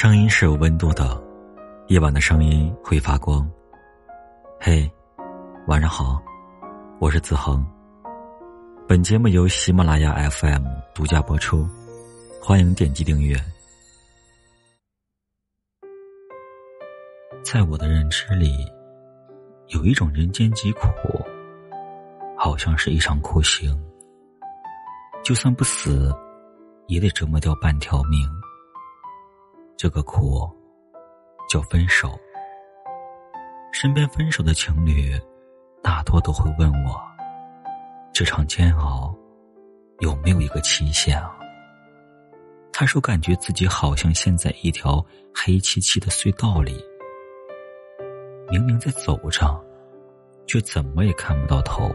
[0.00, 1.20] 声音是有温度的，
[1.88, 3.44] 夜晚的声音会发光。
[4.60, 4.88] 嘿，
[5.66, 6.22] 晚上好，
[7.00, 7.66] 我是子恒。
[8.86, 10.64] 本节目由喜马拉雅 FM
[10.94, 11.68] 独家播出，
[12.40, 13.36] 欢迎点击订阅。
[17.42, 18.54] 在我的认知里，
[19.66, 20.80] 有一种人间疾苦，
[22.38, 23.76] 好像是一场酷刑，
[25.24, 26.14] 就算不死，
[26.86, 28.20] 也得折磨掉半条命。
[29.78, 30.50] 这个苦
[31.48, 32.18] 叫分手。
[33.70, 35.16] 身边分手的情侣，
[35.84, 37.00] 大多都会问我：
[38.12, 39.16] 这场煎熬
[40.00, 41.32] 有没有一个期限啊？
[42.72, 45.00] 他说，感觉自己好像陷在一条
[45.32, 46.84] 黑漆漆的隧道里，
[48.50, 49.64] 明明在走着，
[50.48, 51.88] 却怎么也看不到头。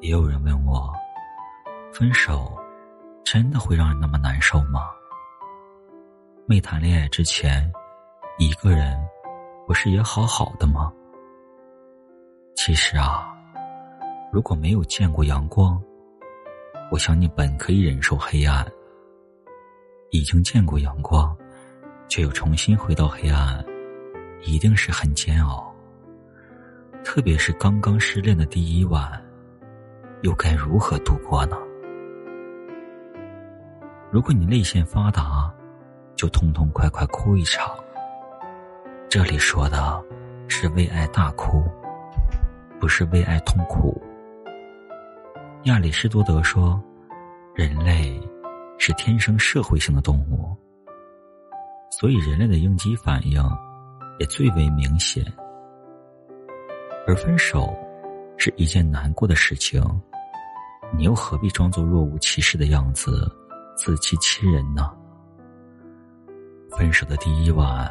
[0.00, 0.92] 也有人问我：
[1.92, 2.56] 分手
[3.24, 4.90] 真的会让人那么难受吗？
[6.50, 7.70] 没谈恋爱之前，
[8.38, 8.98] 一个人
[9.66, 10.90] 不是也好好的吗？
[12.56, 13.36] 其实啊，
[14.32, 15.78] 如果没有见过阳光，
[16.90, 18.64] 我想你本可以忍受黑暗；
[20.08, 21.36] 已经见过阳光，
[22.08, 23.62] 却又重新回到黑暗，
[24.40, 25.70] 一定是很煎熬。
[27.04, 29.22] 特别是刚刚失恋的第一晚，
[30.22, 31.58] 又该如何度过呢？
[34.10, 35.54] 如果你内线发达，
[36.18, 37.72] 就痛痛快快哭一场。
[39.08, 40.02] 这里说的
[40.48, 41.62] 是为爱大哭，
[42.80, 44.02] 不是为爱痛苦。
[45.64, 46.82] 亚里士多德说，
[47.54, 48.20] 人类
[48.78, 50.56] 是天生社会性的动物，
[51.92, 53.40] 所以人类的应激反应
[54.18, 55.24] 也最为明显。
[57.06, 57.72] 而分手
[58.36, 59.80] 是一件难过的事情，
[60.92, 63.30] 你又何必装作若无其事的样子，
[63.76, 64.92] 自欺欺人呢？
[66.78, 67.90] 分手的第一晚，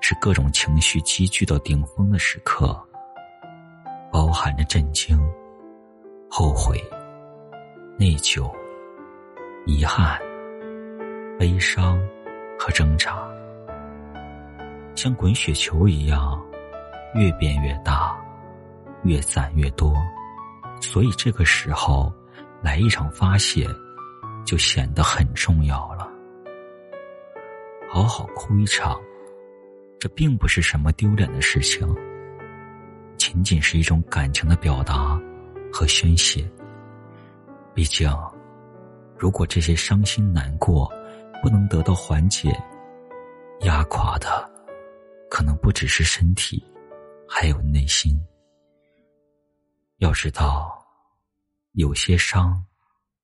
[0.00, 2.80] 是各种情绪积聚到顶峰的时刻，
[4.12, 5.20] 包含着震惊、
[6.30, 6.80] 后悔、
[7.98, 8.48] 内疚、
[9.66, 10.16] 遗憾、
[11.40, 11.98] 悲伤
[12.56, 13.18] 和挣扎，
[14.94, 16.40] 像滚雪球一样，
[17.16, 18.16] 越变越大，
[19.02, 19.92] 越攒越多，
[20.80, 22.12] 所以这个时候
[22.62, 23.66] 来一场发泄，
[24.46, 25.99] 就显得很重要了。
[27.92, 29.00] 好好哭一场，
[29.98, 31.84] 这并不是什么丢脸的事情，
[33.18, 35.20] 仅仅是一种感情的表达
[35.72, 36.48] 和宣泄。
[37.74, 38.08] 毕竟，
[39.18, 40.88] 如果这些伤心难过
[41.42, 42.56] 不能得到缓解，
[43.62, 44.48] 压垮的
[45.28, 46.64] 可能不只是身体，
[47.28, 48.16] 还有内心。
[49.98, 50.80] 要知道，
[51.72, 52.64] 有些伤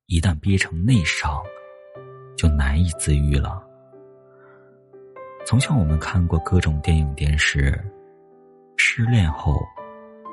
[0.06, 1.40] 一旦憋成内伤，
[2.36, 3.64] 就难以自愈了。
[5.46, 7.80] 从小我们看过各种电影电视，
[8.76, 9.56] 失恋后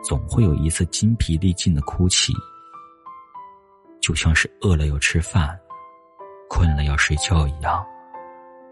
[0.04, 2.34] 总会有一次筋疲力尽的哭泣，
[4.02, 5.56] 就像是饿了要吃饭，
[6.50, 7.86] 困了要睡觉一样，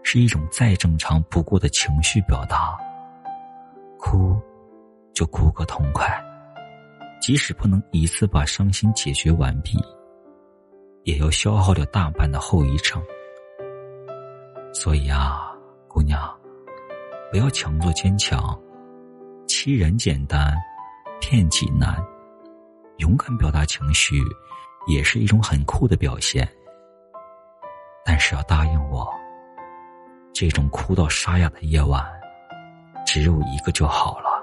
[0.02, 2.76] 是一种再正常不过的情绪表达。
[3.96, 4.36] 哭，
[5.14, 6.12] 就哭个痛快，
[7.20, 9.78] 即使不能一次把伤心解决完毕，
[11.04, 13.00] 也要消耗掉大半的后遗症。
[14.74, 15.50] 所以啊。
[15.92, 16.34] 姑娘，
[17.30, 18.58] 不要强作坚强，
[19.46, 20.56] 欺人简单，
[21.20, 22.02] 骗己难。
[22.96, 24.14] 勇敢表达情绪，
[24.86, 26.48] 也是一种很酷的表现。
[28.06, 29.06] 但是要答应我，
[30.32, 32.02] 这种哭到沙哑的夜晚，
[33.04, 34.42] 只有一个就好了。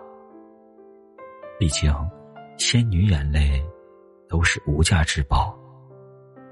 [1.58, 1.92] 毕竟，
[2.60, 3.60] 仙女眼泪
[4.28, 5.58] 都是无价之宝，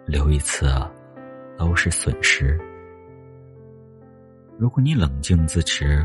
[0.07, 0.65] 流一次
[1.55, 2.59] 都是损失。
[4.59, 6.03] 如果你冷静自持，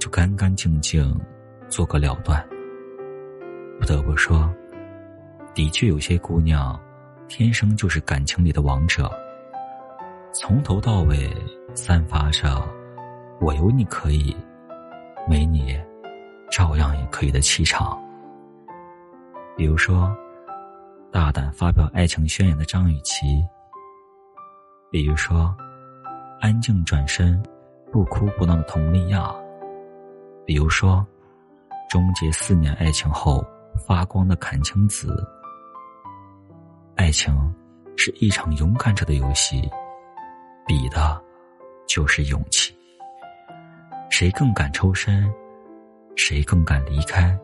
[0.00, 1.16] 就干干净净
[1.68, 2.44] 做个了断。
[3.78, 4.52] 不得不说，
[5.54, 6.78] 的确有些姑娘
[7.28, 9.08] 天生就是感情里的王者，
[10.32, 11.32] 从头到尾
[11.72, 12.60] 散发着
[13.40, 14.36] “我有你可以，
[15.28, 15.80] 没你
[16.50, 17.96] 照样也可以”的气场。
[19.56, 20.12] 比如说，
[21.12, 23.40] 大胆发表爱情宣言的张雨绮；
[24.90, 25.56] 比如说，
[26.40, 27.40] 安静转身。
[27.92, 29.34] 不哭不闹的佟丽娅，
[30.46, 31.04] 比如说，
[31.88, 33.44] 终结四年爱情后
[33.84, 35.26] 发光的阚清子。
[36.94, 37.34] 爱情
[37.96, 39.68] 是一场勇敢者的游戏，
[40.66, 41.20] 比的，
[41.88, 42.72] 就是勇气。
[44.08, 45.28] 谁更敢抽身，
[46.14, 47.36] 谁更敢离开，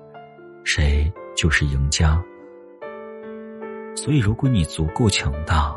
[0.63, 2.23] 谁就是赢家。
[3.97, 5.75] 所以，如果你足够强大，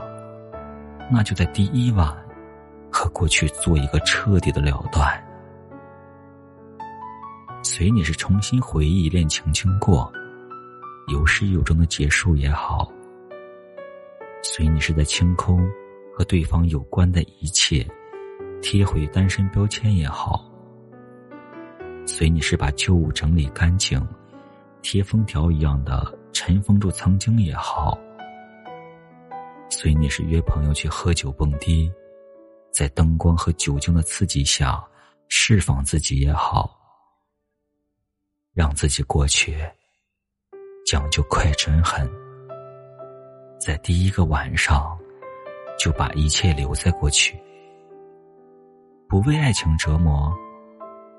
[1.10, 2.16] 那就在第一晚
[3.00, 5.08] 和过去做一个彻底的了断。
[7.64, 10.12] 随你是重新回忆恋情经过，
[11.08, 12.92] 有始有终的结束也好；
[14.44, 15.66] 随你是在清空
[16.14, 17.88] 和对方有关的一切，
[18.62, 20.38] 贴回单身标签也好；
[22.06, 24.06] 随你是把旧物整理干净，
[24.82, 27.98] 贴封条一样的尘封住曾经也好；
[29.70, 31.90] 随你是约朋友去喝酒蹦迪，
[32.72, 34.84] 在灯光和酒精的刺激下
[35.28, 36.78] 释放自己也好。
[38.54, 39.58] 让自己过去，
[40.86, 42.10] 讲究快准狠，
[43.60, 44.98] 在第一个晚上
[45.78, 47.40] 就把一切留在过去，
[49.08, 50.34] 不为爱情折磨，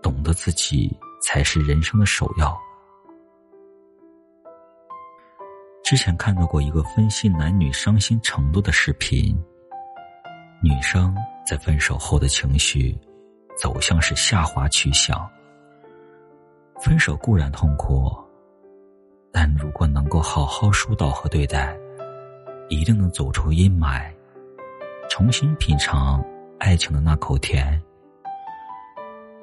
[0.03, 2.61] 懂得自己才是人生的首要。
[5.83, 9.35] 之前看到过一个分析男女伤心程度的视频，
[10.63, 11.17] 女生
[11.47, 12.99] 在分手后的情绪
[13.57, 15.29] 走向是下滑趋向。
[16.81, 18.11] 分手固然痛苦，
[19.33, 21.77] 但如果能够好好疏导和对待，
[22.69, 24.11] 一定能走出阴霾，
[25.09, 26.25] 重新品尝
[26.59, 27.81] 爱情的那口甜。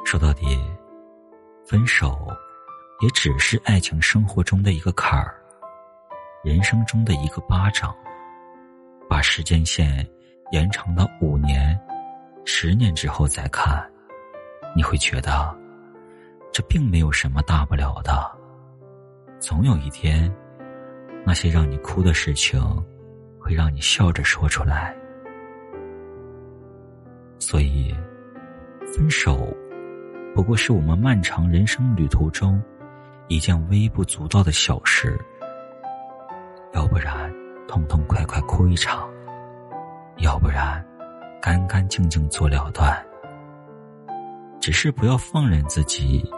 [0.03, 0.45] 说到底，
[1.65, 2.27] 分手
[3.01, 5.35] 也只是爱情生活中的一个坎儿，
[6.43, 7.93] 人生中的一个巴掌。
[9.09, 10.05] 把时间线
[10.51, 11.79] 延长到五年、
[12.45, 13.85] 十年之后再看，
[14.75, 15.55] 你会觉得。
[16.53, 18.31] 这并没有什么大不了的，
[19.39, 20.33] 总有一天，
[21.23, 22.59] 那些让你哭的事情，
[23.39, 24.95] 会让你笑着说出来。
[27.37, 27.95] 所以，
[28.91, 29.55] 分手
[30.33, 32.59] 不过是我们漫长人生旅途中
[33.27, 35.15] 一件微不足道的小事。
[36.73, 37.31] 要不然，
[37.67, 39.07] 痛痛快快哭一场；
[40.27, 40.85] 要不然，
[41.41, 43.01] 干干净净做了断。
[44.59, 46.29] 只是不要放任自己。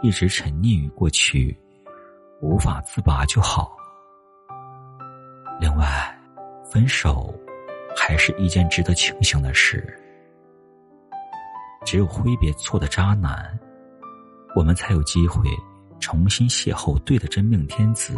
[0.00, 1.58] 一直沉溺于过去，
[2.40, 3.76] 无法自拔就好。
[5.60, 6.16] 另外，
[6.70, 7.34] 分手
[7.96, 9.84] 还是一件值得庆幸的事。
[11.84, 13.58] 只有挥别错的渣男，
[14.54, 15.48] 我们才有机会
[15.98, 18.14] 重新邂逅对的真命天子。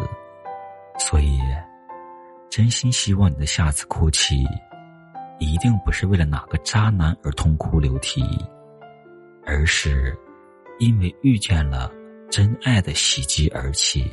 [0.98, 1.40] 所以，
[2.50, 4.44] 真心希望你的下次哭泣，
[5.40, 8.22] 一定不是为了哪个渣男而痛哭流涕，
[9.44, 10.16] 而是。
[10.78, 11.92] 因为遇见了
[12.30, 14.10] 真爱的袭击而起。